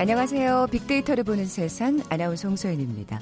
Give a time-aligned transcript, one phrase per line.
[0.00, 0.68] 안녕하세요.
[0.70, 3.20] 빅데이터를 보는 세상 아나운서 홍소연입니다.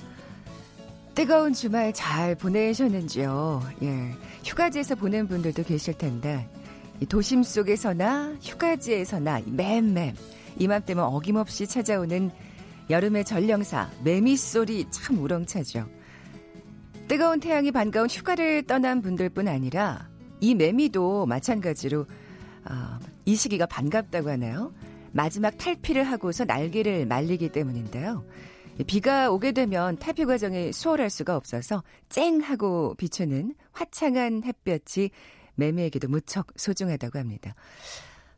[1.14, 3.62] 뜨거운 주말 잘 보내셨는지요?
[3.82, 4.10] 예.
[4.44, 6.46] 휴가지에서 보낸 분들도 계실 텐데,
[7.08, 10.16] 도심 속에서나 휴가지에서나 맴맴,
[10.58, 12.30] 이맘때면 어김없이 찾아오는
[12.90, 15.88] 여름의 전령사, 매미 소리 참 우렁차죠.
[17.08, 22.02] 뜨거운 태양이 반가운 휴가를 떠난 분들뿐 아니라, 이 매미도 마찬가지로,
[22.68, 24.74] 어, 이 시기가 반갑다고 하나요?
[25.16, 28.22] 마지막 탈피를 하고서 날개를 말리기 때문인데요.
[28.86, 35.10] 비가 오게 되면 탈피 과정이 수월할 수가 없어서 쨍 하고 비추는 화창한 햇볕이
[35.54, 37.54] 매미에게도 무척 소중하다고 합니다.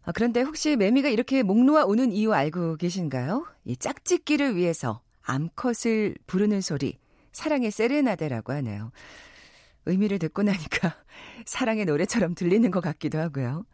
[0.05, 3.45] 아, 그런데 혹시 매미가 이렇게 목 놓아 오는 이유 알고 계신가요?
[3.65, 6.97] 이 짝짓기를 위해서 암컷을 부르는 소리,
[7.33, 8.93] 사랑의 세레나데라고 하네요.
[9.87, 10.95] 의미를 듣고 나니까
[11.45, 13.65] 사랑의 노래처럼 들리는 것 같기도 하고요.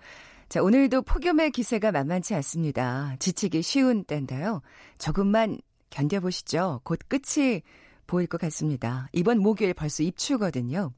[0.48, 3.16] 자, 오늘도 폭염의 기세가 만만치 않습니다.
[3.18, 4.62] 지치기 쉬운 때인데요.
[4.98, 5.58] 조금만
[5.90, 6.80] 견뎌보시죠.
[6.84, 7.62] 곧 끝이
[8.06, 9.08] 보일 것 같습니다.
[9.12, 10.92] 이번 목요일 벌써 입추거든요.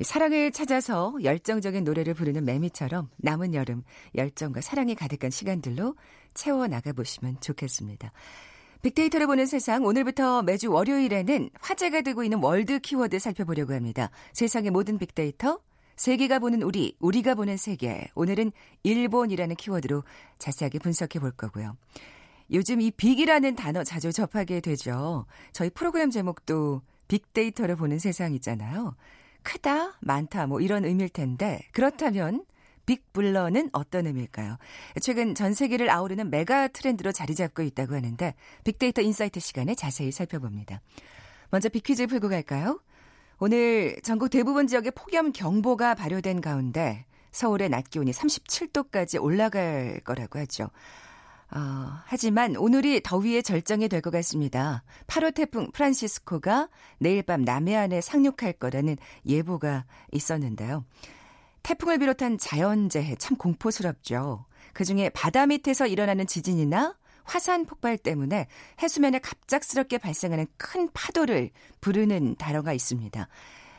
[0.00, 3.84] 사랑을 찾아서 열정적인 노래를 부르는 매미처럼 남은 여름
[4.16, 5.94] 열정과 사랑이 가득한 시간들로
[6.34, 8.10] 채워 나가보시면 좋겠습니다.
[8.82, 14.10] 빅데이터를 보는 세상 오늘부터 매주 월요일에는 화제가 되고 있는 world 키워드 살펴보려고 합니다.
[14.32, 15.60] 세상의 모든 빅데이터
[15.96, 18.08] 세계가 보는 우리, 우리가 보는 세계.
[18.14, 20.04] 오늘은 일본이라는 키워드로
[20.38, 21.76] 자세하게 분석해 볼 거고요.
[22.50, 25.26] 요즘 이 big이라는 단어 자주 접하게 되죠.
[25.52, 28.94] 저희 프로그램 제목도 빅데이터를 보는 세상이잖아요.
[29.42, 32.44] 크다, 많다, 뭐 이런 의미일 텐데 그렇다면
[32.86, 34.58] big blur는 어떤 의미일까요?
[35.00, 40.80] 최근 전 세계를 아우르는 mega trend로 자리 잡고 있다고 하는데 빅데이터 insight 시간에 자세히 살펴봅니다.
[41.50, 42.80] 먼저 빅퀴즈 풀고 갈까요?
[43.44, 50.70] 오늘 전국 대부분 지역에 폭염 경보가 발효된 가운데 서울의 낮 기온이 37도까지 올라갈 거라고 하죠.
[51.50, 54.84] 어, 하지만 오늘이 더위의 절정이 될 것 같습니다.
[55.08, 60.84] 8호 태풍 프란시스코가 내일 밤 남해안에 상륙할 거라는 예보가 있었는데요.
[61.64, 64.44] 태풍을 비롯한 자연재해 참 공포스럽죠.
[64.72, 66.94] 그중에 바다 밑에서 일어나는 지진이나
[67.24, 68.46] 화산 폭발 때문에
[68.82, 71.50] 해수면에 갑작스럽게 발생하는 큰 파도를
[71.80, 73.28] 부르는 단어가 있습니다.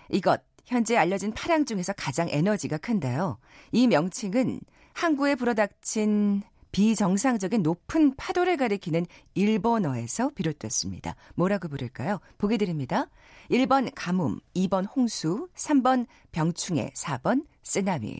[0.09, 3.37] 이것 현재 알려진 파랑 중에서 가장 에너지가 큰데요.
[3.71, 4.61] 이 명칭은
[4.93, 9.05] 항구에 불어닥친 비정상적인 높은 파도를 가리키는
[9.35, 11.15] 일본어에서 비롯됐습니다.
[11.35, 12.19] 뭐라고 부를까요?
[12.39, 13.09] 보기 드립니다.
[13.51, 18.19] 1번 가뭄, 2번 홍수, 3번 병충해, 4번 쓰나미.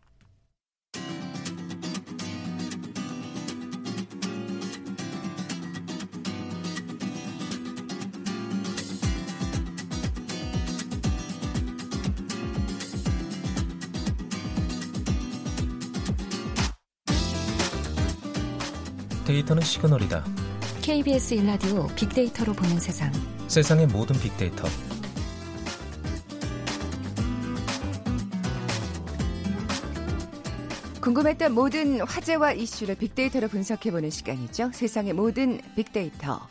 [19.31, 20.25] 데이터는 시그널이다.
[20.81, 23.09] KBS 일라디오 빅데이터로 보는 세상.
[23.47, 24.67] 세상의 모든 빅데이터.
[31.01, 34.71] 궁금했던 모든 화제와 이슈를 빅데이터로 분석해보는 시간이죠.
[34.73, 36.45] 세상의 모든 빅데이터.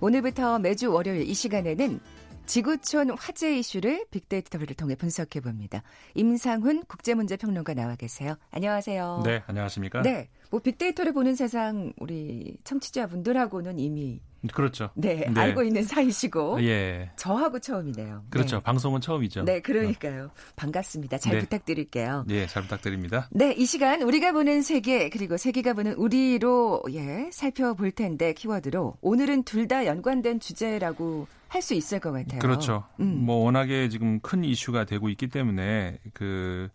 [0.00, 2.00] 오늘부터 매주 월요일 이 시간에는
[2.46, 5.82] 지구촌 화제 이슈를 빅데이터를 통해 분석해 봅니다.
[6.14, 8.36] 임상훈 국제문제평론가 나와 계세요.
[8.50, 9.22] 안녕하세요.
[9.24, 10.02] 네, 안녕하십니까?
[10.02, 14.20] 네, 뭐 빅데이터를 보는 세상 우리 청취자분들하고는 이미
[14.52, 14.90] 그렇죠.
[14.94, 16.62] 네, 네, 알고 있는 사이시고.
[16.64, 17.10] 예.
[17.16, 18.24] 저하고 처음이네요.
[18.28, 18.56] 그렇죠.
[18.56, 18.62] 네.
[18.62, 19.44] 방송은 처음이죠.
[19.44, 20.30] 네, 그러니까요.
[20.56, 21.16] 반갑습니다.
[21.16, 21.38] 잘 네.
[21.40, 22.26] 부탁드릴게요.
[22.28, 23.26] 예, 잘 부탁드립니다.
[23.30, 29.44] 네, 이 시간 우리가 보는 세계 그리고 세계가 보는 우리로 예, 살펴볼 텐데 키워드로 오늘은
[29.44, 32.38] 둘 다 연관된 주제라고 할 수 있을 것 같아요.
[32.40, 32.84] 그렇죠.
[33.00, 33.24] 음.
[33.24, 36.68] 뭐 워낙에 지금 큰 이슈가 되고 있기 때문에 그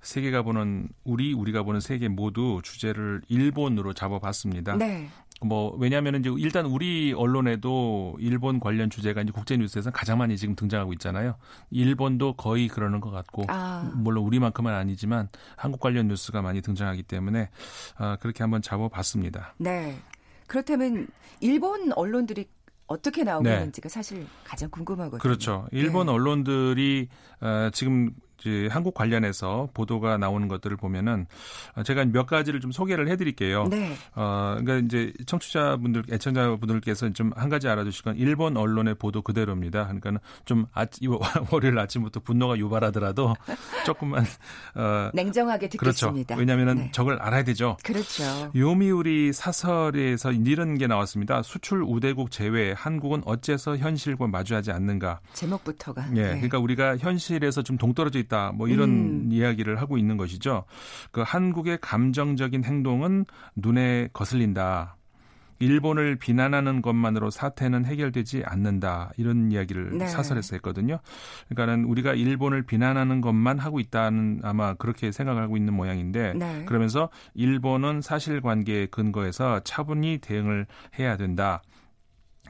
[0.00, 4.76] 세계가 보는 우리 우리가 보는 세계 모두 주제를 일본으로 잡아봤습니다.
[4.76, 5.08] 네.
[5.40, 10.56] 뭐 왜냐하면 이제 일단 우리 언론에도 일본 관련 주제가 이제 국제 뉴스에서 가장 많이 지금
[10.56, 11.36] 등장하고 있잖아요.
[11.70, 13.90] 일본도 거의 그러는 것 같고 아.
[13.94, 17.50] 물론 우리만큼은 아니지만 한국 관련 뉴스가 많이 등장하기 때문에
[17.96, 19.54] 아, 그렇게 한번 잡아봤습니다.
[19.58, 19.96] 네.
[20.48, 21.06] 그렇다면
[21.40, 22.48] 일본 언론들이
[22.88, 23.70] 어떻게 나오고 네.
[23.86, 25.20] 사실 가장 궁금하거든요.
[25.20, 25.68] 그렇죠.
[25.70, 26.12] 일본 네.
[26.12, 27.08] 언론들이
[27.40, 31.26] 어, 지금 이제 한국 관련해서 보도가 나오는 것들을 보면은
[31.76, 33.68] 어, 제가 몇 가지를 좀 소개를 해드릴게요.
[33.68, 33.94] 네.
[34.14, 39.84] 어, 그러니까 이제 청취자분들, 애청자분들께서 좀 한 가지 알아두실 건 일본 언론의 보도 그대로입니다.
[39.84, 41.06] 그러니까는 좀 아치,
[41.52, 43.34] 월요일 아침부터 분노가 유발하더라도
[43.86, 44.24] 조금만
[44.74, 46.34] 어, 냉정하게 듣겠습니다.
[46.34, 46.40] 그렇죠.
[46.40, 46.90] 왜냐하면 네.
[46.92, 47.76] 저걸 알아야 되죠.
[47.84, 48.50] 그렇죠.
[48.54, 51.42] 요미우리 사설에서 이런 게 나왔습니다.
[51.42, 55.20] 수출 우대국 제외 한국은 어째서 현실과 마주하지 않는가?
[55.32, 56.08] 제목부터가.
[56.16, 56.22] 예.
[56.22, 56.28] 네.
[56.32, 58.27] 그러니까 우리가 현실에서 좀 동떨어져 있다.
[58.54, 59.28] 뭐 이런 음.
[59.30, 60.64] 이야기를 하고 있는 것이죠.
[61.10, 63.24] 그 한국의 감정적인 행동은
[63.56, 64.96] 눈에 거슬린다.
[65.60, 69.10] 일본을 비난하는 것만으로 사태는 해결되지 않는다.
[69.16, 70.06] 이런 이야기를 네.
[70.06, 71.00] 사설에서 했거든요.
[71.48, 76.64] 그러니까는 우리가 일본을 비난하는 것만 하고 있다는 아마 그렇게 생각하고 있는 모양인데 네.
[76.64, 80.66] 그러면서 일본은 사실관계에 근거해서 차분히 대응을
[80.98, 81.62] 해야 된다.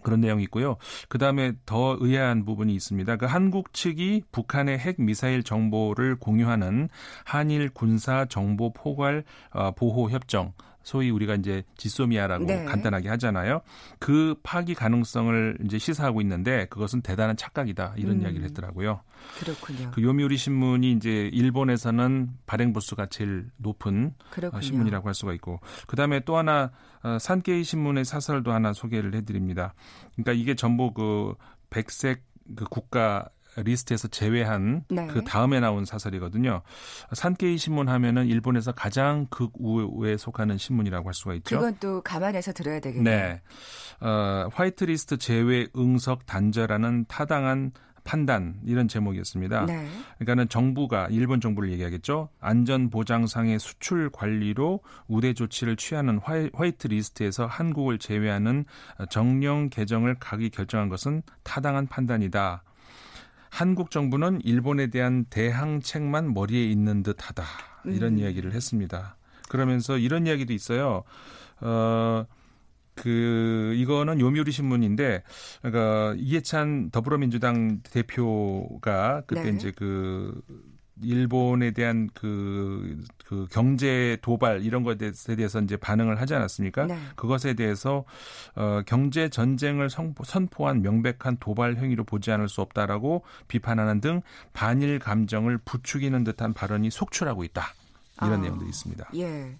[0.08, 0.76] 그런 내용이 있고요.
[1.10, 3.16] 그 다음에 더 의아한 부분이 있습니다.
[3.16, 6.88] 그 한국 측이 북한의 핵 미사일 정보를 공유하는
[7.24, 12.64] 한일 군사 정보 포괄 어, 보호 협정 소위 우리가 이제 지소미아라고 네.
[12.64, 13.60] 간단하게 하잖아요.
[13.98, 18.22] 그 파기 가능성을 이제 시사하고 있는데 그것은 대단한 착각이다 이런 음.
[18.22, 19.02] 이야기를 했더라고요.
[19.38, 19.90] 그렇군요.
[19.90, 24.62] 그 요미우리 신문이 이제 일본에서는 발행 부수가 제일 높은 어, 그렇군요.
[24.62, 26.70] 신문이라고 할 수가 있고 그다음에 또 하나
[27.02, 29.74] 어, 산케이 신문의 사설도 하나 소개를 해드립니다.
[30.14, 31.34] 그러니까 이게 전부 그
[31.70, 32.24] 백색
[32.56, 33.28] 그 국가
[33.64, 35.06] 리스트에서 제외한 네.
[35.06, 36.62] 그 다음에 나온 사설이거든요.
[37.12, 41.56] 산케이 신문 하면은 일본에서 가장 극우에 속하는 신문이라고 할 수가 있죠.
[41.56, 43.16] 그건 또 감안해서 들어야 되겠네요.
[43.16, 43.42] 네.
[44.00, 47.72] 어, 화이트리스트 제외 응석 단절하는 타당한
[48.04, 49.66] 판단 이런 제목이었습니다.
[49.66, 49.86] 네.
[50.14, 52.30] 그러니까는 정부가 일본 정부를 얘기하겠죠.
[52.40, 56.18] 안전 보장상의 수출 관리로 우대 조치를 취하는
[56.54, 58.64] 화이트 리스트에서 한국을 제외하는
[59.10, 62.62] 정령 개정을 각의 결정한 것은 타당한 판단이다.
[63.50, 67.44] 한국 정부는 일본에 대한 대항책만 머리에 있는 듯하다
[67.86, 68.18] 이런 음.
[68.18, 69.16] 이야기를 했습니다.
[69.48, 71.04] 그러면서 이런 이야기도 있어요.
[71.60, 72.26] 어.
[73.00, 75.22] 그 이거는 요미우리 신문인데
[75.62, 79.50] 그러니까 이해찬 더불어민주당 대표가 그때 네.
[79.50, 80.42] 이제 그
[81.02, 86.86] 일본에 대한 그, 그 경제 도발 이런 것에 대해서 이제 반응을 하지 않았습니까?
[86.86, 86.98] 네.
[87.16, 88.04] 그것에 대해서
[88.54, 94.22] 어, 경제 전쟁을 선포한 명백한 도발 행위로 보지 않을 수 없다라고 비판하는 등
[94.52, 97.74] 반일 감정을 부추기는 듯한 발언이 속출하고 있다.
[98.22, 99.10] 이런 아, 내용들이 있습니다.
[99.16, 99.58] 예.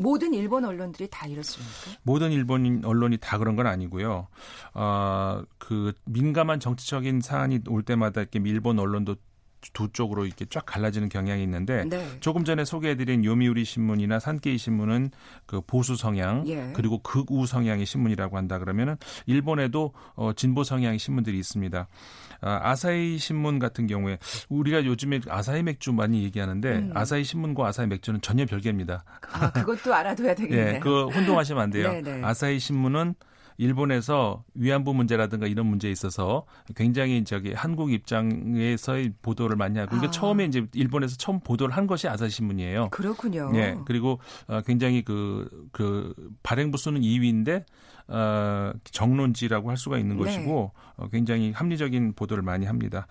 [0.00, 2.00] 모든 일본 언론들이 다 이렇습니까?
[2.02, 4.28] 모든 일본 언론이 다 그런 건 아니고요.
[4.74, 9.16] 어, 그 민감한 정치적인 사안이 올 때마다 이렇게 일본 언론도
[9.72, 12.06] 두 쪽으로 이렇게 쫙 갈라지는 경향이 있는데 네.
[12.20, 15.10] 조금 전에 소개해드린 요미우리 신문이나 산케이 신문은
[15.46, 16.72] 그 보수 성향 예.
[16.74, 18.96] 그리고 극우 성향의 신문이라고 한다 그러면은
[19.26, 21.88] 일본에도 어, 진보 성향의 신문들이 있습니다.
[22.42, 24.18] 아, 아사히 신문 같은 경우에
[24.48, 26.90] 우리가 요즘에 아사히 맥주 많이 얘기하는데 음.
[26.94, 29.04] 아사히 신문과 아사히 맥주는 전혀 별개입니다.
[29.32, 30.74] 아, 그것도 알아둬야 되겠네요.
[30.76, 31.92] 예, 그 혼동하시면 안 돼요.
[31.92, 32.20] 네, 네.
[32.24, 33.14] 아사히 신문은
[33.60, 40.10] 일본에서 위안부 문제라든가 이런 문제에 있어서 굉장히 저기 한국 입장에서의 보도를 많이 하고 그러니까 아.
[40.10, 42.88] 처음에 이제 일본에서 처음 보도를 한 것이 아사히 신문이에요.
[42.88, 43.52] 그렇군요.
[43.56, 43.76] 예.
[43.84, 47.64] 그리고 어, 굉장히 그, 그 발행 부 수는 2위인데
[48.08, 50.24] 어, 정론지라고 할 수가 있는 네.
[50.24, 53.06] 것이고 어, 굉장히 합리적인 보도를 많이 합니다.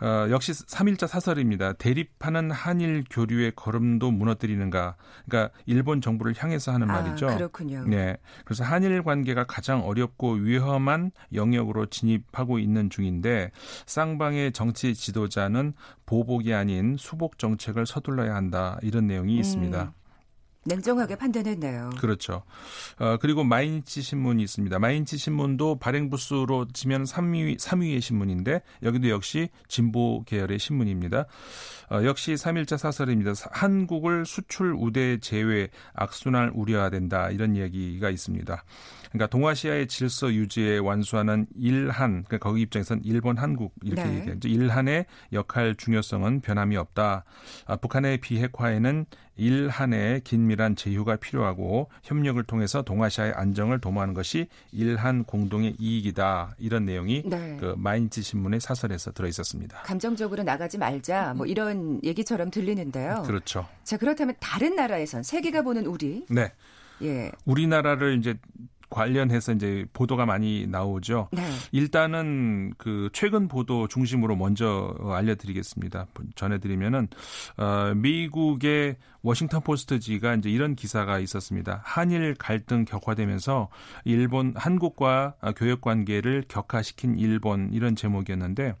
[0.00, 1.72] 어, 역시 3일자 사설입니다.
[1.74, 4.96] 대립하는 한일 교류의 걸음도 무너뜨리는가.
[5.26, 7.26] 그러니까 일본 정부를 향해서 하는 아, 말이죠.
[7.26, 7.84] 그렇군요.
[7.86, 8.16] 네.
[8.44, 13.50] 그래서 한일 관계가 가장 어렵고 위험한 영역으로 진입하고 있는 중인데
[13.86, 15.74] 쌍방의 정치 지도자는
[16.06, 18.78] 보복이 아닌 수복 정책을 서둘러야 한다.
[18.82, 19.40] 이런 내용이 음.
[19.40, 19.92] 있습니다.
[20.64, 21.90] 냉정하게 판단했네요.
[21.98, 22.42] 그렇죠.
[22.98, 24.78] 어, 그리고 마이니치 신문이 있습니다.
[24.78, 31.26] 마이니치 신문도 발행 부수로 치면 3위, 3위의 신문인데 여기도 역시 진보 계열의 신문입니다.
[31.90, 33.32] 어, 역시 3일자 사설입니다.
[33.50, 37.30] 한국을 수출 우대 제외 악순환 우려해야 된다.
[37.30, 38.62] 이런 이야기가 있습니다.
[39.10, 44.20] 그러니까 동아시아의 질서 유지에 완수하는 일한, 그러니까 거기 입장에서는 일본, 한국 이렇게 네.
[44.20, 44.48] 얘기하죠.
[44.48, 47.24] 일한의 역할 중요성은 변함이 없다.
[47.66, 55.76] 아, 북한의 비핵화에는 일한의 긴밀한 제휴가 필요하고 협력을 통해서 동아시아의 안정을 도모하는 것이 일한 공동의
[55.78, 56.56] 이익이다.
[56.58, 57.56] 이런 내용이 네.
[57.60, 59.82] 그 마인츠 신문의 사설에서 들어 있었습니다.
[59.82, 61.34] 감정적으로 나가지 말자.
[61.36, 63.22] 뭐 이런 얘기처럼 들리는데요.
[63.26, 63.66] 그렇죠.
[63.84, 66.52] 자, 그렇다면 다른 나라에선 세계가 보는 우리 네.
[67.02, 67.30] 예.
[67.44, 68.36] 우리나라를 이제
[68.90, 71.28] 관련해서 이제 보도가 많이 나오죠.
[71.32, 71.42] 네.
[71.72, 76.06] 일단은 그 최근 보도 중심으로 먼저 알려드리겠습니다.
[76.34, 77.08] 전해드리면은
[77.56, 81.82] 어, 미국의 워싱턴 포스트지가 이제 이런 기사가 있었습니다.
[81.84, 83.68] 한일 갈등 격화되면서
[84.04, 88.74] 일본 한국과 교역 관계를 격화시킨 일본 이런 제목이었는데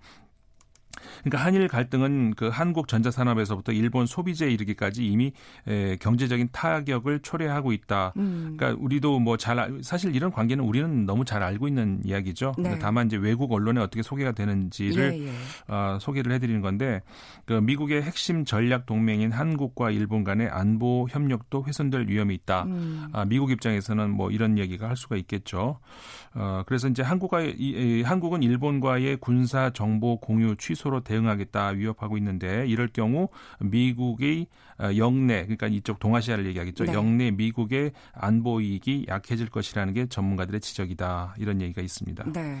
[1.24, 5.32] 그러니까 한일 갈등은 그 한국 전자산업에서부터 일본 소비재에 이르기까지 이미
[5.66, 8.12] 에, 경제적인 타격을 초래하고 있다.
[8.18, 8.56] 음.
[8.56, 12.54] 그러니까 우리도 뭐 잘 사실 이런 관계는 우리는 너무 잘 알고 있는 이야기죠.
[12.58, 12.78] 네.
[12.78, 15.32] 다만 이제 외국 언론에 어떻게 소개가 되는지를 예, 예.
[15.72, 17.00] 어, 소개를 해드리는 건데
[17.46, 22.64] 그 미국의 핵심 전략 동맹인 한국과 일본 간의 안보 협력도 훼손될 위험이 있다.
[22.64, 23.08] 음.
[23.12, 25.78] 아, 미국 입장에서는 뭐 이런 얘기가 할 수가 있겠죠.
[26.34, 32.16] 어, 그래서 이제 한국과 이, 이, 한국은 일본과의 군사 정보 공유 취소 로 대응하겠다 위협하고
[32.18, 33.28] 있는데 이럴 경우
[33.60, 34.46] 미국의
[34.78, 36.84] 어, 영내 그러니까 이쪽 동아시아를 얘기하겠죠.
[36.84, 36.92] 네.
[36.92, 41.34] 영내 미국의 안보 이익이 약해질 것이라는 게 전문가들의 지적이다.
[41.38, 42.32] 이런 얘기가 있습니다.
[42.32, 42.60] 네.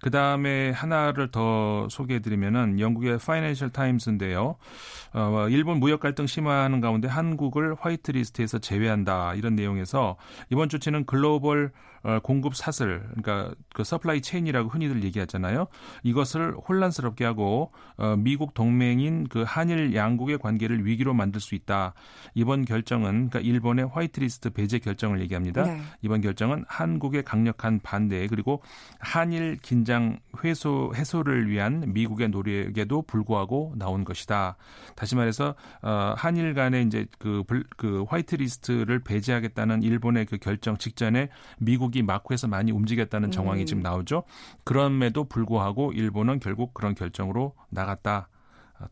[0.00, 4.56] 그 다음에 하나를 더 소개해드리면은 영국의 파이낸셜 타임스인데요.
[5.12, 10.16] 어, 일본 무역 갈등 심화하는 가운데 한국을 화이트리스트에서 제외한다 이런 내용에서
[10.50, 11.72] 이번 조치는 글로벌
[12.02, 15.66] 어, 공급 사슬, 그러니까 그 supply chain이라고 흔히들 얘기하잖아요.
[16.02, 21.92] 이것을 혼란스럽게 하고 어, 미국 동맹인 그 한일 양국의 관계를 위기로 만들 수 있다.
[22.34, 25.64] 이번 결정은 그러니까 일본의 화이트리스트 배제 결정을 얘기합니다.
[25.64, 25.80] 네.
[26.00, 28.62] 이번 결정은 한국의 강력한 반대 그리고
[28.98, 34.56] 한일 긴장 회소 해소를 위한 미국의 노력에도 불구하고 나온 것이다.
[34.94, 37.44] 다시 말해서 어, 한일 간의 이제 그,
[37.76, 41.28] 그 화이트리스트를 배제하겠다는 일본의 그 결정 직전에
[41.58, 43.66] 미국 미국이 마쿠에서 많이 움직였다는 정황이 음.
[43.66, 44.22] 지금 나오죠.
[44.64, 48.28] 그럼에도 불구하고 일본은 결국 그런 결정으로 나갔다.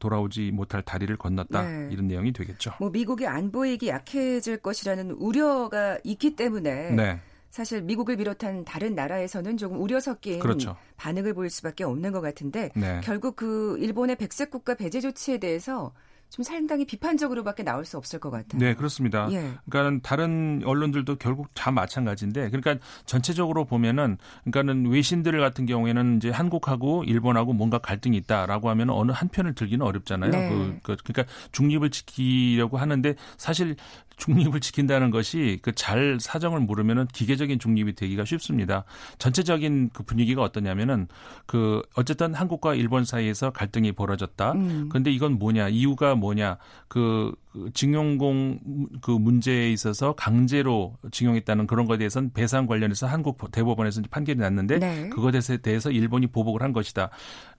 [0.00, 1.88] 돌아오지 못할 다리를 건넜다 네.
[1.90, 2.72] 이런 내용이 되겠죠.
[2.78, 7.20] 뭐 미국의 안보익이 약해질 것이라는 우려가 있기 때문에 네.
[7.48, 10.76] 사실 미국을 비롯한 다른 나라에서는 조금 우려 섞인 그렇죠.
[10.98, 13.00] 반응을 보일 수밖에 없는 것 같은데 네.
[13.02, 15.94] 결국 그 일본의 백색 국가 배제 조치에 대해서
[16.30, 18.60] 좀 상당히 비판적으로밖에 나올 수 없을 것 같아요.
[18.60, 19.28] 네, 그렇습니다.
[19.32, 19.54] 예.
[19.68, 27.04] 그러니까는 다른 언론들도 결국 다 마찬가지인데, 그러니까 전체적으로 보면은, 그러니까는 외신들 같은 경우에는 이제 한국하고
[27.04, 30.30] 일본하고 뭔가 갈등이 있다라고 하면 어느 한 편을 들기는 어렵잖아요.
[30.30, 30.48] 네.
[30.48, 33.76] 그, 그, 그러니까 중립을 지키려고 하는데 사실
[34.18, 38.84] 중립을 지킨다는 것이 그 잘 사정을 모르면은 기계적인 중립이 되기가 쉽습니다.
[39.18, 41.06] 전체적인 그 분위기가 어떠냐면은
[41.46, 44.52] 그 어쨌든 한국과 일본 사이에서 갈등이 벌어졌다.
[44.52, 44.88] 음.
[44.90, 45.68] 근데 이건 뭐냐?
[45.68, 46.58] 이유가 뭐냐?
[46.88, 48.58] 그, 그 징용공
[49.00, 55.08] 그 문제에 있어서 강제로 징용했다는 그런 것에 대해서는 배상 관련해서 한국 대법원에서 판결이 났는데 네.
[55.10, 57.10] 그것에 대해서 일본이 보복을 한 것이다.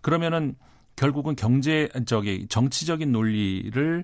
[0.01, 0.55] 그러면은
[0.97, 4.03] 결국은 경제 저기 정치적인 논리를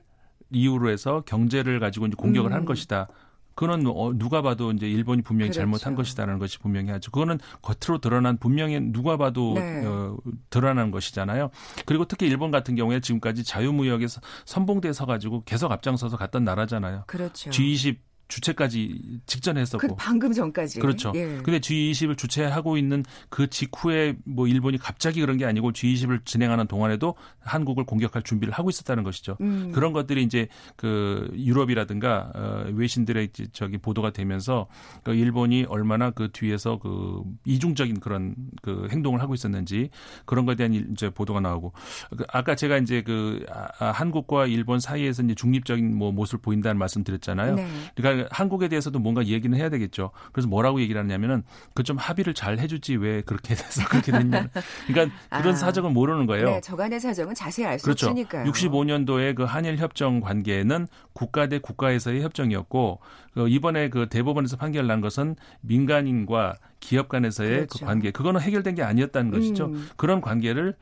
[0.51, 2.55] 이유로 해서 경제를 가지고 이제 공격을 음.
[2.55, 3.07] 한 것이다.
[3.55, 5.61] 그거는 어, 누가 봐도 이제 일본이 분명히 그렇죠.
[5.61, 7.09] 잘못한 것이다라는 것이 분명히 하죠.
[7.11, 9.85] 그거는 겉으로 드러난 분명히 누가 봐도 네.
[9.85, 10.17] 어,
[10.49, 11.49] 드러난 것이잖아요.
[11.85, 17.05] 그리고 특히 일본 같은 경우에 지금까지 자유무역에서 선봉대에 서가지고 계속 앞장서서 갔던 나라잖아요.
[17.07, 17.49] 그렇죠.
[17.49, 19.87] G20 주체까지 직전에 했었고.
[19.87, 20.79] 그 방금 전까지.
[20.79, 21.11] 그렇죠.
[21.15, 21.39] 예.
[21.43, 27.15] 근데 G20을 주최하고 있는 그 직후에 뭐 일본이 갑자기 그런 게 아니고 G20을 진행하는 동안에도
[27.39, 29.37] 한국을 공격할 준비를 하고 있었다는 것이죠.
[29.41, 29.71] 음.
[29.73, 34.67] 그런 것들이 이제 그 유럽이라든가 어, 외신들의 저기 보도가 되면서
[35.03, 39.89] 그 일본이 얼마나 그 뒤에서 그 이중적인 그런 그 행동을 하고 있었는지
[40.25, 41.73] 그런 것에 대한 이제 보도가 나오고
[42.17, 46.77] 그 아까 제가 이제 그 아, 아, 한국과 일본 사이에서 이제 중립적인 뭐 모습을 보인다는
[46.77, 47.55] 말씀 드렸잖아요.
[47.55, 47.67] 네.
[47.95, 50.11] 그러니까 한국에 대해서도 뭔가 얘기는 해야 되겠죠.
[50.33, 51.43] 그래서 뭐라고 얘기를 하냐면은
[51.73, 54.49] 그 좀 합의를 잘 해주지 왜 그렇게 돼서 그렇게 됐냐.
[54.87, 56.45] 그러니까 그런 아, 사정을 모르는 거예요.
[56.45, 58.07] 네, 저간의 사정은 자세히 알수 그렇죠.
[58.07, 58.51] 없으니까요.
[58.51, 62.99] 65년도에 그 한일 협정 관계는 국가 대 국가에서의 협정이었고
[63.35, 67.79] 그 이번에 그 대법원에서 판결 난 것은 민간인과 기업 간에서의 그 그렇죠.
[67.79, 69.67] 그 관계 그거는 해결된 게 아니었다는 것이죠.
[69.67, 69.87] 음.
[69.95, 70.75] 그런 관계를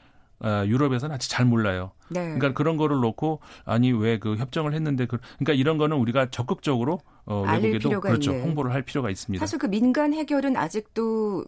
[0.44, 1.92] 어, 유럽에서는 아직 잘 몰라요.
[2.10, 2.22] 네.
[2.26, 7.00] 그러니까 그런 거를 놓고 아니 왜 그 협정을 했는데 그 그러니까 이런 거는 우리가 적극적으로
[7.26, 8.44] 어, 외국에도 그렇죠 있네.
[8.44, 9.40] 홍보를 할 필요가 있습니다.
[9.44, 11.46] 사실 그 민간 해결은 아직도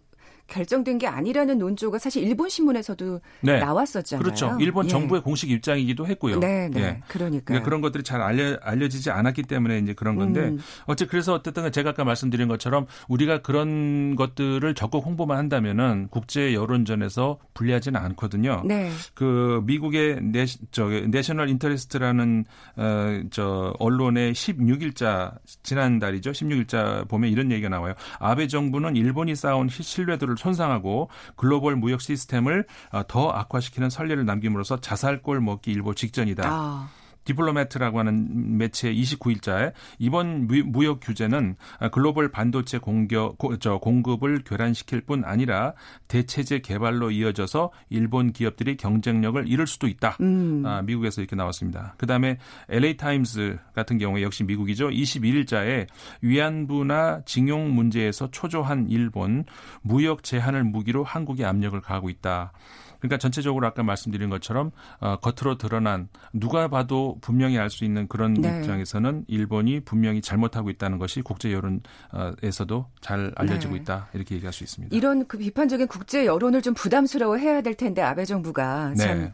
[0.48, 3.60] 결정된 게 아니라는 논조가 사실 일본 신문에서도 네.
[3.60, 4.24] 나왔었잖아요.
[4.24, 4.58] 그렇죠.
[4.60, 4.90] 일본 예.
[4.90, 6.40] 정부의 공식 입장이기도 했고요.
[6.40, 6.80] 네, 네.
[6.80, 7.02] 예.
[7.08, 7.46] 그러니까.
[7.46, 10.60] 그러니까 그런 것들이 잘 알려 알려지지 않았기 때문에 이제 그런 건데 음.
[10.86, 17.40] 어째 그래서 어쨌든 제가 아까 말씀드린 것처럼 우리가 그런 것들을 적극 홍보만 한다면은 국제 여론전에서
[17.54, 18.62] 불리하지는 않거든요.
[18.66, 18.92] 네.
[19.14, 25.34] 그 미국의 내, 저 National Interest라는 어, 저 언론의 16일자
[25.64, 26.32] 지난달이죠.
[26.32, 27.96] 16일자 보면 이런 얘기가 나와요.
[28.20, 34.80] 아베 정부는 일본이 쌓은 신뢰도를 기술을 손상하고 글로벌 무역 시스템을 어, 더 악화시키는 선례를 남김으로써
[34.82, 36.44] 자살골 먹기 일보 직전이다.
[36.46, 36.90] 아.
[37.26, 41.56] Diplomat이라고 하는 매체 29일자에 이번 무역 규제는
[41.92, 45.74] 글로벌 반도체 공격, 저 공급을 교란시킬 뿐 아니라
[46.08, 50.18] 대체재 개발로 이어져서 일본 기업들이 경쟁력을 잃을 수도 있다.
[50.22, 50.64] 음.
[50.66, 51.96] 아, 미국에서 이렇게 나왔습니다.
[51.98, 52.38] 그 다음에
[52.70, 54.90] LA 타임스 같은 경우에 역시 미국이죠.
[54.90, 55.88] 21일자에
[56.22, 59.46] 위안부나 징용 문제에서 초조한 일본
[59.82, 62.54] 무역 제한을 무기로 한국에 압력을 가하고 있다.
[63.00, 68.34] 그러니까 전체적으로 아까 말씀드린 것처럼 어, 겉으로 드러난 누가 봐도 분명히 알 수 있는 그런
[68.34, 68.60] 네.
[68.60, 73.80] 입장에서는 일본이 분명히 잘못하고 있다는 것이 국제 여론에서도 잘 알려지고 네.
[73.82, 74.96] 있다 이렇게 얘기할 수 있습니다.
[74.96, 79.04] 이런 그 비판적인 국제 여론을 좀 부담스러워해야 될 텐데 아베 정부가 네.
[79.04, 79.32] 참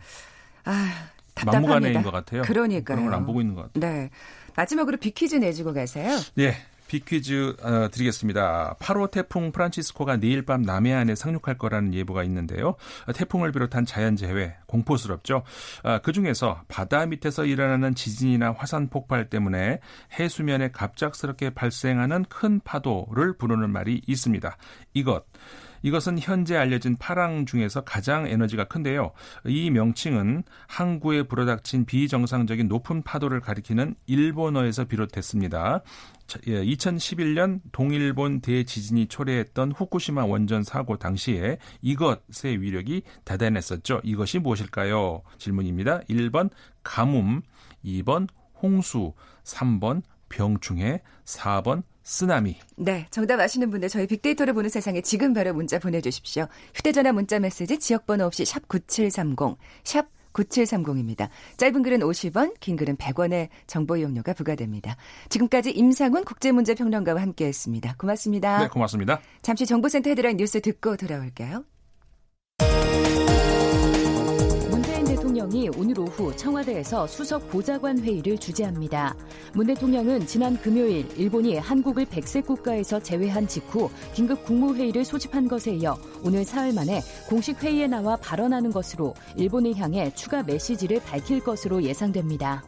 [0.63, 0.89] 아,
[1.35, 1.73] 답답합니다.
[1.75, 2.41] 막무가내인 것 같아요.
[2.43, 2.97] 그러니까요.
[2.97, 3.93] 그런 걸 안 보고 있는 것 같아요.
[3.93, 4.09] 네.
[4.55, 6.17] 마지막으로 비퀴즈 내주고 가세요.
[6.35, 6.55] 네.
[6.91, 8.75] 비퀴즈 어, 드리겠습니다.
[8.81, 12.75] 8호 태풍 프란치스코가 내일 밤 남해안에 상륙할 거라는 예보가 있는데요.
[13.15, 15.43] 태풍을 비롯한 자연재해 공포스럽죠.
[15.83, 19.79] 어, 그중에서 바다 밑에서 일어나는 지진이나 화산 폭발 때문에
[20.19, 24.57] 해수면에 갑작스럽게 발생하는 큰 파도를 부르는 말이 있습니다.
[24.93, 25.23] 이것
[25.81, 29.11] 이것은 현재 알려진 파랑 중에서 가장 에너지가 큰데요.
[29.45, 35.83] 이 명칭은 항구에 불어닥친 비정상적인 높은 파도를 가리키는 일본어에서 비롯됐습니다.
[36.27, 44.01] 2011년 예, 동일본 대지진이 초래했던 후쿠시마 원전 사고 당시에 이것의 위력이 대단했었죠.
[44.03, 45.23] 이것이 무엇일까요?
[45.37, 46.01] 질문입니다.
[46.01, 46.49] 1번
[46.83, 47.41] 가뭄,
[47.83, 48.27] 2번
[48.61, 52.57] 홍수, 3번 병충해, 4번 쓰나미.
[52.75, 56.47] 네, 정답 아시는 분들 저희 빅데이터를 보는 세상에 지금 바로 문자 보내주십시오.
[56.75, 61.29] 휴대전화 문자 메시지 지역번호 없이 샵 9730, 샵 9730입니다.
[61.57, 64.95] 짧은 글은 50원, 긴 글은 100원의 정보 이용료가 부과됩니다.
[65.29, 67.95] 지금까지 임상훈 국제문제평론가와 함께했습니다.
[67.97, 68.59] 고맙습니다.
[68.59, 69.21] 네, 고맙습니다.
[69.41, 71.65] 잠시 정보센터 헤드라인 뉴스 듣고 돌아올게요.
[75.41, 79.15] 대통령이 오늘 오후 청와대에서 수석 보좌관 회의를 주재합니다.
[79.53, 85.97] 문 대통령은 지난 금요일 일본이 한국을 백색 국가에서 제외한 직후 긴급 국무회의를 소집한 것에 이어
[86.23, 92.63] 오늘 사흘 만에 공식 회의에 나와 발언하는 것으로 일본을 향해 추가 메시지를 밝힐 것으로 예상됩니다.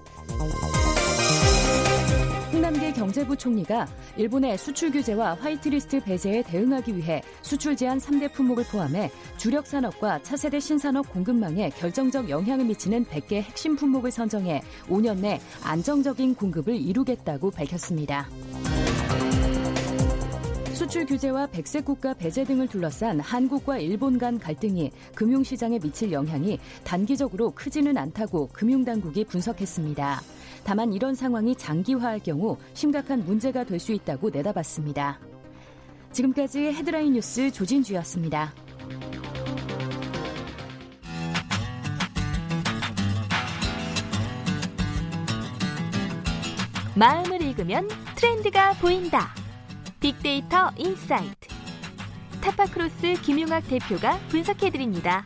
[2.63, 9.67] 홍남기 경제부총리가 일본의 수출 규제와 화이트리스트 배제에 대응하기 위해 수출 제한 3대 품목을 포함해 주력
[9.67, 16.74] 산업과 차세대 신산업 공급망에 결정적 영향을 미치는 100개 핵심 품목을 선정해 5년 내 안정적인 공급을
[16.74, 18.29] 이루겠다고 밝혔습니다.
[20.71, 27.52] 수출 규제와 백색 국가 배제 등을 둘러싼 한국과 일본 간 갈등이 금융시장에 미칠 영향이 단기적으로
[27.52, 30.21] 크지는 않다고 금융당국이 분석했습니다.
[30.63, 35.19] 다만 이런 상황이 장기화할 경우 심각한 문제가 될 수 있다고 내다봤습니다.
[36.12, 38.54] 지금까지 헤드라인 뉴스 조진주였습니다.
[46.95, 49.34] 마음을 읽으면 트렌드가 보인다.
[49.99, 51.47] 빅데이터 insight.
[52.41, 55.26] 타파크로스 김용학 대표가 분석해드립니다.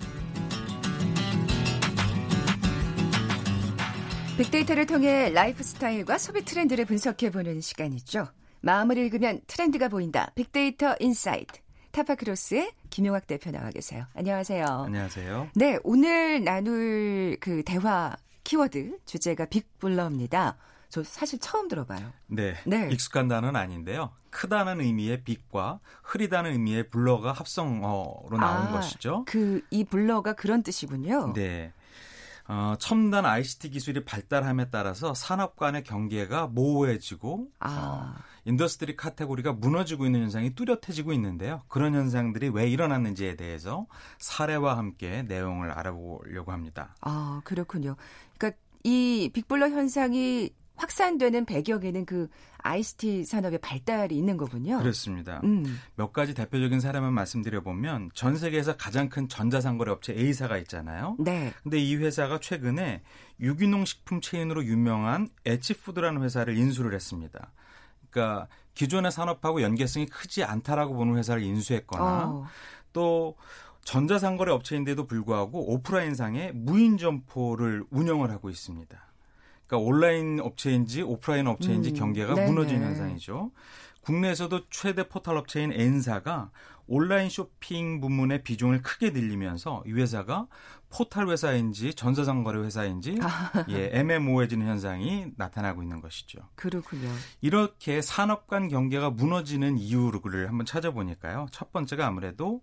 [4.37, 8.27] 빅데이터를 통해 라이프 스타일과 소비 트렌드를 분석해보는 시간이죠.
[8.61, 10.31] 마음을 읽으면 트렌드가 보인다.
[10.35, 11.59] 빅데이터 insight.
[11.91, 14.05] 타파크로스의 김용학 대표 나와 계세요.
[14.13, 14.65] 안녕하세요.
[14.65, 15.49] 안녕하세요.
[15.55, 20.55] 네, 오늘 나눌 그 대화 키워드 주제가 big blur입니다.
[20.89, 22.13] 저 사실 처음 들어봐요.
[22.27, 22.89] 네, 네.
[22.91, 24.11] 익숙한 단어는 아닌데요.
[24.29, 29.25] 크다는 의미의 big과 흐리다는 의미의 blur가 합성어로 나온 아, 것이죠.
[29.25, 31.33] 그 이 blur가 그런 뜻이군요.
[31.33, 31.73] 네.
[32.47, 38.15] 어, 첨단 ICT 기술이 발달함에 따라서 산업 간의 경계가 모호해지고 아.
[38.17, 41.63] 어, industry 카테고리가 무너지고 있는 현상이 뚜렷해지고 있는데요.
[41.67, 43.87] 그런 현상들이 왜 일어났는지에 대해서
[44.19, 46.95] 사례와 함께 내용을 알아보려고 합니다.
[47.01, 47.97] 아, 그렇군요.
[48.37, 54.79] 그러니까 이 빅블러 현상이 확산되는 배경에는 그 ICT 산업의 발달이 있는 거군요.
[54.79, 55.41] 그렇습니다.
[55.43, 55.79] 음.
[55.95, 61.15] 몇 가지 대표적인 사례만 말씀드려 보면 전 세계에서 가장 큰 전자상거래 업체 A사가 있잖아요.
[61.19, 61.53] 네.
[61.63, 63.01] 근데 이 회사가 최근에
[63.39, 67.51] 유기농 식품 체인으로 유명한 에치푸드라는 회사를 인수를 했습니다.
[68.09, 72.47] 그러니까 기존의 산업하고 연계성이 크지 않다라고 보는 회사를 인수했거나 어.
[72.93, 73.35] 또
[73.83, 79.06] 전자상거래 업체인데도 불구하고 오프라인상에 무인 점포를 운영을 하고 있습니다.
[79.67, 82.47] 그러니까 온라인 업체인지 오프라인 업체인지 음, 경계가 네네.
[82.47, 83.51] 무너진 현상이죠.
[84.01, 86.49] 국내에서도 최대 포털 업체인 N사가
[86.87, 90.47] 온라인 쇼핑 부문의 비중을 크게 늘리면서 이 회사가
[90.89, 93.51] 포털 회사인지 전자상거래 회사인지 아.
[93.69, 96.39] 예, 애매모호해지는 현상이 나타나고 있는 것이죠.
[96.55, 97.09] 그렇군요.
[97.41, 101.47] 이렇게 산업 간 경계가 무너지는 이유를 한번 찾아보니까요.
[101.51, 102.61] 첫 번째가 아무래도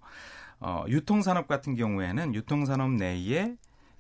[0.61, 3.57] 어, 유통산업 같은 경우에는 유통산업 내에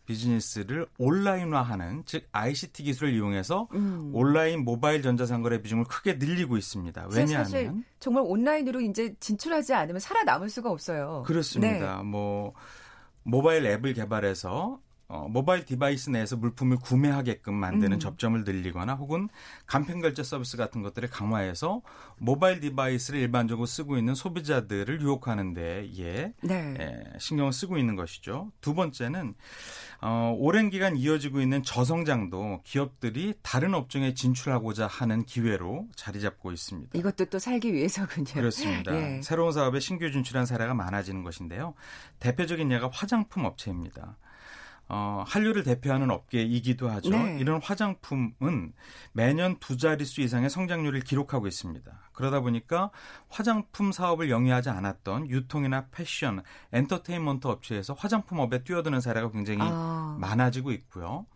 [0.06, 4.10] 비즈니스를 온라인화하는 즉 ICT 기술을 이용해서 음.
[4.12, 7.08] 온라인 모바일 전자상거래 비중을 크게 늘리고 있습니다.
[7.12, 11.24] 왜냐하면 정말 온라인으로 이제 진출하지 않으면 살아남을 수가 없어요.
[11.26, 11.96] 그렇습니다.
[11.96, 12.02] 네.
[12.02, 12.52] 뭐
[13.22, 14.80] 모바일 앱을 개발해서
[15.14, 17.98] 어, 모바일 device 내에서 물품을 구매하게끔 만드는 음.
[18.00, 19.28] 접점을 늘리거나 혹은
[19.64, 21.82] 간편 결제 서비스 같은 것들을 강화해서
[22.18, 26.74] 모바일 디바이스를 일반적으로 쓰고 있는 소비자들을 유혹하는 데에 네.
[26.80, 28.50] 에, 신경을 쓰고 있는 것이죠.
[28.60, 29.34] 두 번째는
[30.00, 36.98] 어, 오랜 기간 이어지고 있는 저성장도 기업들이 다른 업종에 진출하고자 하는 기회로 자리 잡고 있습니다.
[36.98, 38.32] 이것도 또 살기 위해서군요.
[38.34, 38.92] 그렇습니다.
[38.94, 39.22] 예.
[39.22, 41.74] 새로운 사업에 신규 진출한 사례가 많아지는 것인데요.
[42.18, 44.16] 대표적인 예가 화장품 업체입니다.
[44.88, 47.10] 어, 한류를 대표하는 업계이기도 하죠.
[47.10, 47.38] 네.
[47.40, 48.72] 이런 화장품은
[49.12, 51.90] 매년 두 자릿수 이상의 성장률을 기록하고 있습니다.
[52.12, 52.90] 그러다 보니까
[53.28, 56.42] 화장품 사업을 영위하지 않았던 유통이나 패션,
[56.72, 60.16] 엔터테인먼트 업체에서 화장품 업에 뛰어드는 사례가 굉장히 아.
[60.20, 61.26] 많아지고 있고요.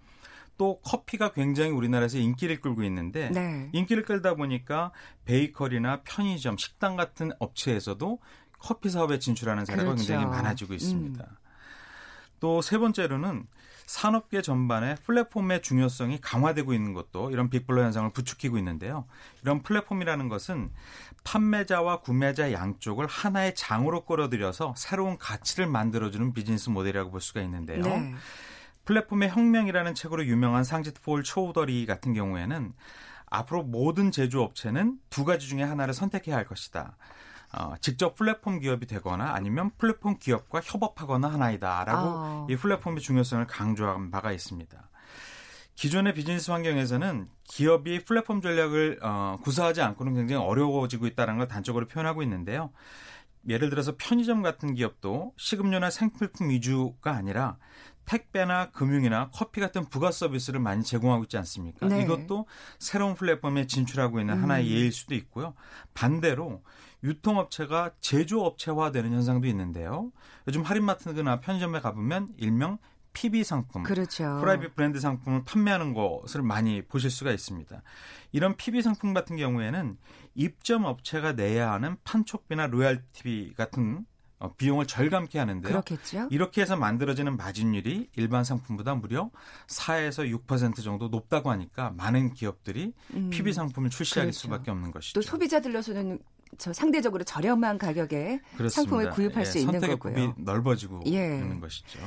[0.59, 3.71] 또 커피가 굉장히 우리나라에서 인기를 끌고 있는데 네.
[3.73, 4.93] 인기를 끌다 보니까
[5.25, 8.19] 베이커리나 편의점, 식당 같은 업체에서도
[8.59, 10.05] 커피 사업에 진출하는 사례가 그렇죠.
[10.05, 11.25] 굉장히 많아지고 있습니다.
[11.25, 11.48] 음.
[12.41, 13.47] 또 세 번째로는
[13.87, 19.07] 산업계 전반의 플랫폼의 중요성이 강화되고 있는 것도 이런 big blur 현상을 부추기고 있는데요.
[19.43, 20.69] 이런 플랫폼이라는 것은
[21.25, 27.83] 판매자와 구매자 양쪽을 하나의 장으로 끌어들여서 새로운 가치를 만들어주는 비즈니스 모델이라고 볼 수가 있는데요.
[27.83, 28.15] 네.
[28.85, 32.75] 플랫폼의 혁명이라는 책으로 유명한 상짓 폴 초우더리 같은 경우에는
[33.31, 36.97] 앞으로 모든 제조업체는 두 가지 중에 하나를 선택해야 할 것이다.
[37.53, 42.47] 어, 직접 플랫폼 기업이 되거나 아니면 플랫폼 기업과 협업하거나 하나이다라고 아.
[42.51, 44.91] 이 플랫폼의 중요성을 강조한 바가 있습니다.
[45.75, 52.23] 기존의 비즈니스 환경에서는 기업이 플랫폼 전략을 어, 구사하지 않고는 굉장히 어려워지고 있다는 걸 단적으로 표현하고
[52.25, 52.71] 있는데요.
[53.49, 57.57] 예를 들어서 편의점 같은 기업도 식음료나 생필품 위주가 아니라
[58.05, 61.87] 택배나 금융이나 커피 같은 부가 서비스를 많이 제공하고 있지 않습니까?
[61.87, 62.03] 네.
[62.03, 62.47] 이것도
[62.79, 64.71] 새로운 플랫폼에 진출하고 있는 하나의 음.
[64.71, 65.55] 예일 수도 있고요.
[65.95, 66.63] 반대로
[67.03, 70.13] 유통업체가 제조업체화 되는 현상도 있는데요.
[70.47, 72.79] 요즘 할인마트나 편의점에 가보면 일명
[73.13, 74.39] PB 상품, 그렇죠.
[74.41, 77.83] private 브랜드 상품을 판매하는 것을 많이 보실 수가 있습니다.
[78.33, 79.97] 이런 PB 상품 같은 경우에는
[80.35, 84.05] 입점 업체가 내야 하는 판촉비나 로얄티 같은
[84.41, 85.73] 어, 비용을 절감케 하는데요.
[85.73, 86.29] 그렇겠죠.
[86.31, 89.31] 이렇게 해서 만들어지는 마진율이 일반 상품보다 무려
[89.67, 94.39] 4에서 6% 정도 높다고 하니까 많은 기업들이 음, PB 상품을 출시할 그렇죠.
[94.39, 95.15] 수밖에 없는 것이죠.
[95.15, 96.21] 또 소비자들로서는
[96.57, 98.71] 저 상대적으로 저렴한 가격에 그렇습니다.
[98.71, 100.15] 상품을 구입할 예, 수 있는 거고요.
[100.15, 101.39] 선택의 넓어지고 예.
[101.39, 101.99] 있는 것이죠.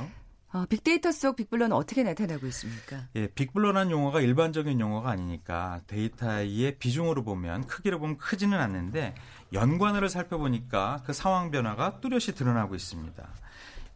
[0.52, 3.08] 어, 빅데이터 속 big blur는 어떻게 나타나고 있습니까?
[3.16, 9.14] 예, big blur라는 용어가 일반적인 용어가 아니니까 데이터의 비중으로 보면 크기로 보면 크지는 않는데
[9.54, 13.26] 연관어를 살펴보니까 그 상황 변화가 뚜렷이 드러나고 있습니다.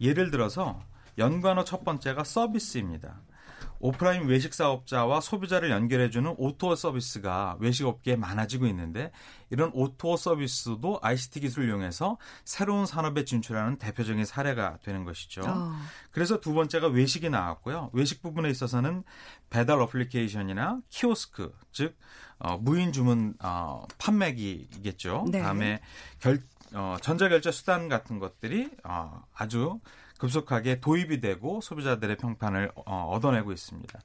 [0.01, 0.81] 예를 들어서
[1.19, 3.21] 연관어 첫 번째가 서비스입니다.
[3.81, 9.13] 오프라인 외식 사업자와 소비자를 연결해주는 O2O 서비스가 외식업계에 많아지고 있는데
[9.51, 15.43] 이런 O2O 서비스도 ICT 기술을 이용해서 새로운 산업에 진출하는 대표적인 사례가 되는 것이죠.
[15.47, 15.73] 어.
[16.11, 17.91] 그래서 두 번째가 외식이 나왔고요.
[17.93, 19.05] 외식 부분에 있어서는
[19.51, 21.97] 배달 어플리케이션이나 키오스크, 즉
[22.39, 25.27] 어, 무인 주문 어, 판매기겠죠.
[25.31, 25.41] 네.
[25.41, 25.81] 다음에
[26.21, 26.43] 결,
[26.75, 29.81] 어, 전자결제 수단 같은 것들이 어, 아주
[30.19, 33.99] 급속하게 도입이 되고 소비자들의 평판을 어, 얻어내고 있습니다.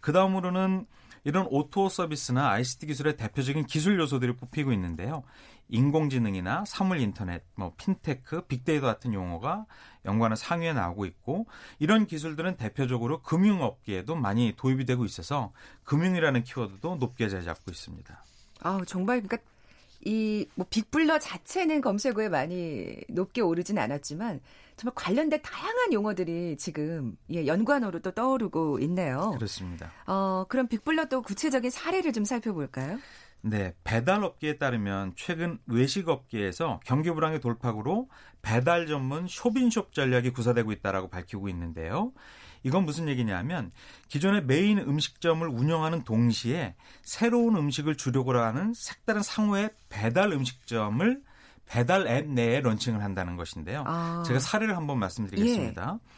[0.00, 0.86] 그 다음으로는
[1.24, 5.24] 이런 O2O 서비스나 ICT 기술의 대표적인 기술 요소들이 뽑히고 있는데요.
[5.68, 9.66] 인공지능이나 사물 인터넷, 뭐 핀테크, 빅데이터 같은 용어가
[10.04, 11.46] 연관어 상위에 나오고 있고
[11.80, 15.52] 이런 기술들은 대표적으로 금융업계에도 많이 도입이 되고 있어서
[15.82, 18.24] 금융이라는 키워드도 높게 자리 잡고 있습니다.
[18.60, 19.38] 아, 정말 그러니까
[20.06, 24.40] 이 뭐 Big Blur 자체는 검색어에 많이 높게 오르진 않았지만
[24.76, 29.32] 정말 관련된 다양한 용어들이 지금 예, 연관어로 또 떠오르고 있네요.
[29.34, 29.90] 그렇습니다.
[30.06, 32.98] 어, 그럼 Big Blur 또 구체적인 사례를 좀 살펴볼까요?
[33.42, 38.08] 네, 배달업계에 따르면 최근 외식업계에서 경기 불황의 돌파구로
[38.42, 42.12] 배달 전문 shop in shop 전략이 구사되고 있다라고 밝히고 있는데요.
[42.66, 43.70] 이건 무슨 얘기냐면
[44.08, 46.74] 기존의 메인 음식점을 운영하는 동시에
[47.04, 51.22] 새로운 음식을 주려고 하는 색다른 상호의 배달 음식점을
[51.64, 53.84] 배달 앱 내에 런칭을 한다는 것인데요.
[53.86, 54.24] 아.
[54.26, 56.00] 제가 사례를 한번 말씀드리겠습니다.
[56.00, 56.10] 예.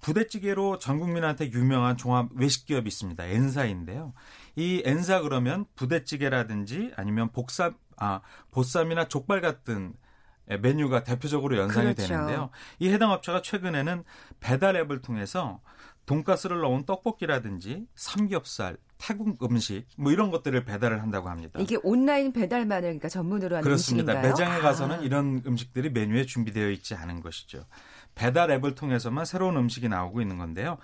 [0.00, 3.26] 부대찌개로 전 국민한테 유명한 종합 외식 기업이 있습니다.
[3.26, 4.12] N사인데요.
[4.54, 8.20] 이 엔사 그러면 부대찌개라든지 아니면 복삼 아
[8.52, 9.94] 보쌈이나 족발 같은
[10.46, 12.08] 메뉴가 대표적으로 연상이 그렇죠.
[12.08, 12.50] 되는데요.
[12.78, 14.04] 이 해당 업체가 최근에는
[14.40, 15.60] 배달 앱을 통해서
[16.06, 21.58] 돈가스를 넣은 떡볶이라든지 삼겹살, 태국 음식 뭐 이런 것들을 배달을 한다고 합니다.
[21.60, 24.12] 이게 온라인 배달만을 그러니까 전문으로 하는 그렇습니다.
[24.12, 24.32] 음식인가요?
[24.32, 25.02] 매장에 가서는 아.
[25.02, 27.66] 이런 음식들이 메뉴에 준비되어 있지 않은 것이죠.
[28.14, 30.78] 배달 앱을 통해서만 새로운 음식이 나오고 있는 건데요.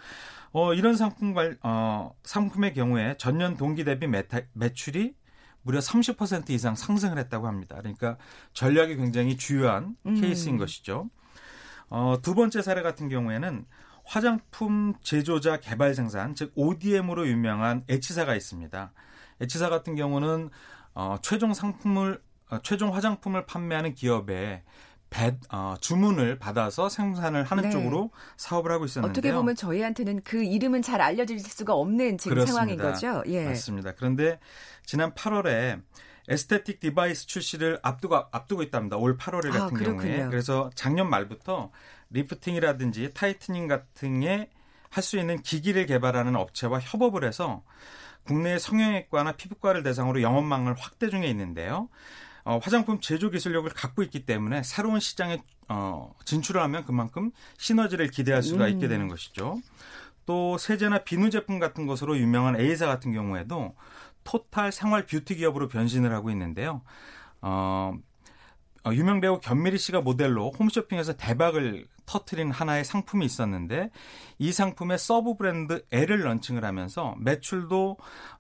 [0.53, 5.15] 어, 이런 상품 관, 어, 상품의 경우에 전년 동기 대비 메타, 매출이
[5.63, 7.77] 무려 30% 이상 상승을 했다고 합니다.
[7.79, 8.17] 그러니까
[8.53, 10.21] 전략이 굉장히 주요한 음.
[10.21, 11.09] 케이스인 것이죠.
[11.89, 13.67] 어, 두 번째 사례 같은 경우에는
[14.05, 18.93] 화장품 제조자 개발 생산, 즉 ODM으로 유명한 H사가 있습니다.
[19.41, 20.51] H사 같은 경우는
[20.95, 22.21] 어, 최종 상품을
[22.51, 24.63] 어, 최종 화장품을 판매하는 기업에
[25.13, 27.71] 배, 어, 주문을 받아서 생산을 하는 네.
[27.71, 29.11] 쪽으로 사업을 하고 있었는데요.
[29.11, 32.53] 어떻게 보면 저희한테는 그 이름은 잘 알려질 수가 없는 지금 그렇습니다.
[32.53, 33.23] 상황인 거죠.
[33.33, 33.47] 예.
[33.47, 33.93] 맞습니다.
[33.95, 34.41] 그런데
[34.85, 35.81] 지난 8월에
[36.29, 38.97] aesthetic device 출시를 앞두고 앞두고 있답니다.
[38.97, 40.27] 올 8월 아, 같은 아, 경우에.
[40.31, 41.71] 그래서 작년 말부터
[42.11, 44.49] lifting이라든지 tightening 같은 게
[44.93, 47.63] 할 수 있는 기기를 개발하는 업체와 협업을 해서
[48.25, 51.89] 국내 성형외과나 피부과를 대상으로 영업망을 확대 중에 있는데요.
[52.45, 58.43] 어, 화장품 제조 기술력을 갖고 있기 때문에 새로운 시장에 어, 진출을 하면 그만큼 시너지를 기대할
[58.43, 58.89] 수가 있게 음.
[58.89, 59.61] 되는 것이죠.
[60.27, 63.75] 또 세제나 비누 제품 같은 것으로 유명한 A사 같은 경우에도
[64.25, 66.83] 토탈 생활 뷰티 기업으로 변신을 하고 있는데요.
[67.41, 67.93] 어,
[68.85, 73.91] 어, 유명 배우 견미리 씨가 모델로 홈쇼핑에서 대박을 터트린 하나의 상품이 있었는데
[74.39, 77.97] 이 상품의 서브 브랜드 L을 런칭을 하면서 매출도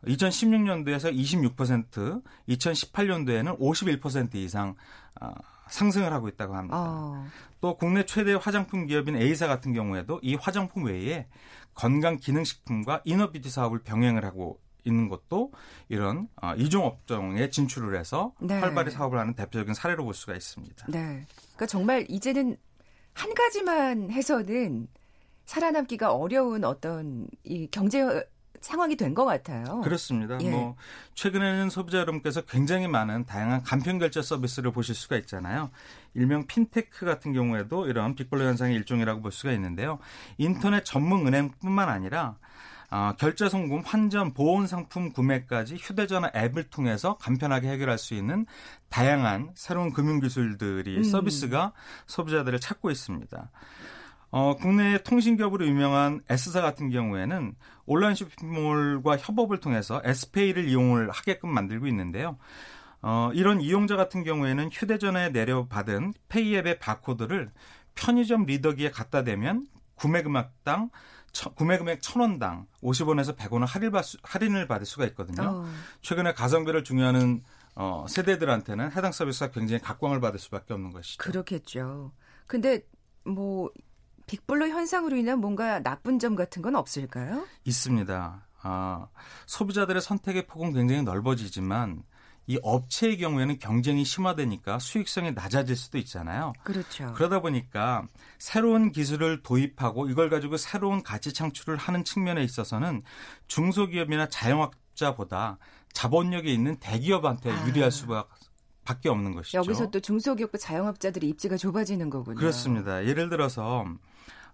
[0.06, 1.14] 2016년도에서
[1.54, 4.74] 26%, 2018년도에는 51% 이상
[5.20, 5.32] 어,
[5.68, 6.76] 상승을 하고 있다고 합니다.
[6.78, 7.26] 어.
[7.60, 11.26] 또 국내 최대 화장품 기업인 A사 같은 경우에도 이 화장품 외에
[11.74, 15.52] 건강 기능식품과 이너비티 사업을 병행을 하고 있는 것도
[15.88, 18.58] 이런 어, 이종 업종에 진출을 해서 네.
[18.58, 20.86] 활발히 사업을 하는 대표적인 사례로 볼 수가 있습니다.
[20.88, 21.24] 네.
[21.54, 22.56] 그러니까 정말 이제는
[23.14, 24.88] 한 가지만 해서는
[25.44, 28.24] 살아남기가 어려운 어떤 이 경제
[28.60, 29.80] 상황이 된 것 같아요.
[29.82, 30.38] 그렇습니다.
[30.40, 30.48] 예.
[30.50, 30.76] 뭐
[31.14, 35.70] 최근에는 소비자 여러분께서 굉장히 많은 다양한 간편 결제 서비스를 보실 수가 있잖아요.
[36.14, 39.98] 일명 핀테크 같은 경우에도 이런 빅벌레 현상의 일종이라고 볼 수가 있는데요.
[40.38, 42.36] 인터넷 전문 은행뿐만 아니라
[42.92, 48.44] 어, 결제 송금, 환전, 보온 상품 구매까지 휴대전화 앱을 통해서 간편하게 해결할 수 있는
[48.90, 51.02] 다양한 새로운 금융 기술들이 음.
[51.02, 51.72] 서비스가
[52.06, 53.50] 소비자들을 찾고 있습니다.
[54.30, 57.54] 어, 국내 통신 기업으로 유명한 S사 같은 경우에는
[57.86, 62.36] 온라인 쇼핑몰과 협업을 통해서 S페이를 이용을 하게끔 만들고 있는데요.
[63.00, 67.52] 어, 이런 이용자 같은 경우에는 휴대전화에 내려받은 페이 앱의 바코드를
[67.94, 70.90] 편의점 리더기에 갖다 대면 구매 금액당
[71.54, 73.90] 구매 금액 1,000원당 50원에서 100원을 할인
[74.22, 75.42] 할인 을 받을 수가 있거든요.
[75.42, 75.66] 어.
[76.02, 77.42] 최근에 가성비를 중요하는
[77.74, 81.18] 어, 세대들한테는 해당 서비스가 굉장히 각광을 받을 수밖에 없는 것이죠.
[81.18, 82.12] 그렇겠죠.
[82.46, 82.86] 근데
[83.24, 83.70] 뭐
[84.26, 87.46] 빅블로 현상으로 인한 뭔가 나쁜 점 같은 건 없을까요?
[87.64, 88.46] 있습니다.
[88.62, 89.08] 아,
[89.46, 92.04] 소비자들의 선택의 폭은 굉장히 넓어지지만
[92.46, 96.52] 이 업체의 경우에는 경쟁이 심화되니까 수익성이 낮아질 수도 있잖아요.
[96.64, 97.12] 그렇죠.
[97.14, 98.06] 그러다 보니까
[98.38, 103.02] 새로운 기술을 도입하고 이걸 가지고 새로운 가치 창출을 하는 측면에 있어서는
[103.46, 105.58] 중소기업이나 자영업자보다
[105.92, 107.66] 자본력이 있는 대기업한테 아.
[107.66, 109.58] 유리할 수밖에 없는 것이죠.
[109.58, 112.36] 여기서 또 중소기업과 자영업자들이 입지가 좁아지는 거군요.
[112.36, 113.06] 그렇습니다.
[113.06, 113.84] 예를 들어서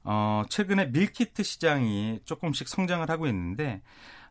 [0.05, 3.83] 어, 최근에 밀키트 시장이 조금씩 성장을 하고 있는데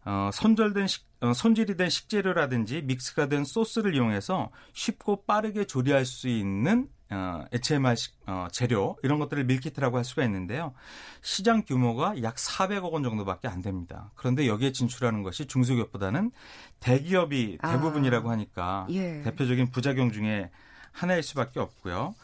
[0.08, 6.30] 어, 손절된 식, 어, 손질이 된 식재료라든지 믹스가 된 소스를 이용해서 쉽고 빠르게 조리할 수
[6.30, 10.74] 있는 어, HMR 식, 어, 재료 이런 것들을 밀키트라고 할 수가 있는데요.
[11.22, 14.12] 시장 규모가 약 400억 원 정도밖에 안 됩니다.
[14.16, 16.32] 그런데 여기에 진출하는 것이 중소기업보다는
[16.80, 19.22] 대기업이 아, 대부분이라고 하니까 예.
[19.24, 20.50] 대표적인 부작용 중에
[20.94, 22.16] 하나일 수밖에 없고요.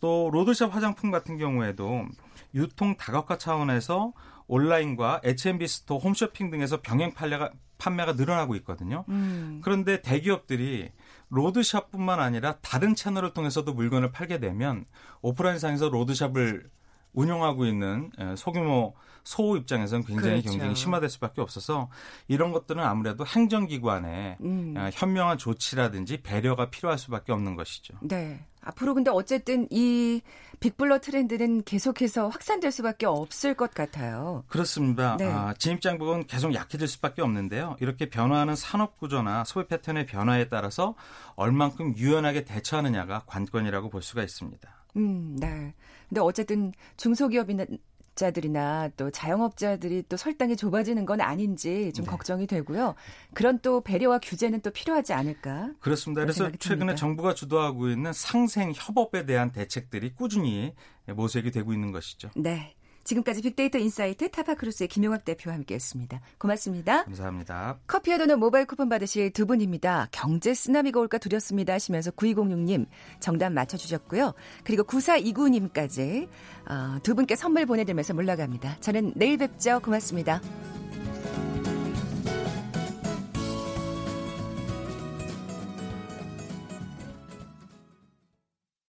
[0.00, 2.04] 또 로드샵 화장품 같은 경우에도
[2.54, 4.12] 유통 다각화 차원에서
[4.46, 9.04] 온라인과 H&B store, 홈쇼핑 등에서 병행 판매가, 판매가 늘어나고 있거든요.
[9.08, 9.60] 음.
[9.64, 10.90] 그런데 대기업들이
[11.30, 14.84] 로드샵뿐만 아니라 다른 채널을 통해서도 물건을 팔게 되면
[15.22, 16.70] 오프라인상에서 로드샵을
[17.12, 20.50] 운영하고 있는 소규모 소호 입장에서는 굉장히 그렇죠.
[20.50, 21.88] 경쟁이 심화될 수밖에 없어서
[22.28, 24.74] 이런 것들은 아무래도 행정기관의 음.
[24.92, 27.94] 현명한 조치라든지 배려가 필요할 수밖에 없는 것이죠.
[28.02, 28.44] 네.
[28.64, 30.22] 앞으로 근데 어쨌든 이
[30.60, 34.44] 빅블러 트렌드는 계속해서 확산될 수밖에 없을 것 같아요.
[34.48, 35.16] 그렇습니다.
[35.18, 35.26] 네.
[35.26, 37.76] 아, 진입장벽은 계속 약해질 수밖에 없는데요.
[37.80, 40.94] 이렇게 변화하는 산업 구조나 소비 패턴의 변화에 따라서
[41.36, 44.68] 얼만큼 유연하게 대처하느냐가 관건이라고 볼 수가 있습니다.
[44.96, 45.74] 음, 네.
[46.08, 47.66] 근데 어쨌든 중소기업이나
[48.14, 52.10] 자들이나 또 자영업자들이 또 설 땅이 좁아지는 건 아닌지 좀 네.
[52.10, 52.94] 걱정이 되고요.
[53.32, 55.70] 그런 또 배려와 규제는 또 필요하지 않을까?
[55.80, 56.22] 그렇습니다.
[56.22, 60.74] 그래서 최근에 정부가 주도하고 있는 상생 협업에 대한 대책들이 꾸준히
[61.06, 62.30] 모색이 되고 있는 것이죠.
[62.36, 62.74] 네.
[63.04, 66.20] 지금까지 빅데이터 insight 타파크로스의 김용학 대표와 함께했습니다.
[66.38, 67.04] 고맙습니다.
[67.04, 67.78] 감사합니다.
[67.86, 70.08] 커피와 도넛 모바일 쿠폰 받으실 두 분입니다.
[70.10, 72.86] 경제 쓰나미가 올까 두렵습니다 하시면서 9206님
[73.20, 74.34] 정답 맞춰주셨고요.
[74.64, 76.28] 그리고 9429님까지
[76.68, 78.78] 어, 두 분께 선물 보내드리면서 물러갑니다.
[78.80, 79.80] 저는 내일 뵙죠.
[79.80, 80.40] 고맙습니다.